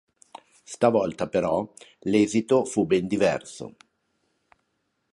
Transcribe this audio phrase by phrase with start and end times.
[0.65, 1.55] Stavolta però
[2.09, 3.75] l'esito fu ben diverso.